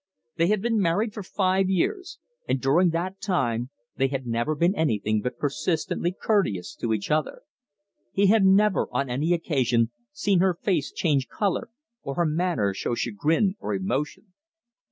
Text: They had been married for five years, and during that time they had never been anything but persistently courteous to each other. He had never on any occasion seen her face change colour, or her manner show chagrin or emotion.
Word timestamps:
They 0.37 0.47
had 0.47 0.63
been 0.63 0.79
married 0.79 1.13
for 1.13 1.21
five 1.21 1.69
years, 1.69 2.17
and 2.47 2.59
during 2.59 2.89
that 2.89 3.21
time 3.21 3.69
they 3.97 4.07
had 4.07 4.25
never 4.25 4.55
been 4.55 4.73
anything 4.73 5.21
but 5.21 5.37
persistently 5.37 6.11
courteous 6.11 6.73
to 6.77 6.91
each 6.91 7.11
other. 7.11 7.43
He 8.11 8.25
had 8.25 8.43
never 8.43 8.87
on 8.91 9.11
any 9.11 9.31
occasion 9.31 9.91
seen 10.11 10.39
her 10.39 10.55
face 10.59 10.91
change 10.91 11.27
colour, 11.27 11.69
or 12.01 12.15
her 12.15 12.25
manner 12.25 12.73
show 12.73 12.95
chagrin 12.95 13.57
or 13.59 13.75
emotion. 13.75 14.33